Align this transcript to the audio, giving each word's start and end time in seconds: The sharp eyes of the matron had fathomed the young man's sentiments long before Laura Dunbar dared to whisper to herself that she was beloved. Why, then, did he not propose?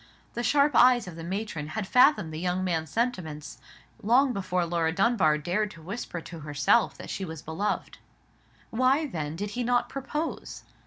The 0.33 0.41
sharp 0.41 0.73
eyes 0.75 1.07
of 1.07 1.15
the 1.15 1.23
matron 1.23 1.67
had 1.77 1.85
fathomed 1.85 2.33
the 2.33 2.39
young 2.39 2.63
man's 2.63 2.89
sentiments 2.89 3.59
long 4.01 4.33
before 4.33 4.65
Laura 4.65 4.91
Dunbar 4.91 5.37
dared 5.37 5.69
to 5.69 5.81
whisper 5.83 6.21
to 6.21 6.39
herself 6.39 6.97
that 6.97 7.11
she 7.11 7.23
was 7.23 7.43
beloved. 7.43 7.99
Why, 8.71 9.05
then, 9.05 9.35
did 9.35 9.51
he 9.51 9.63
not 9.63 9.89
propose? 9.89 10.63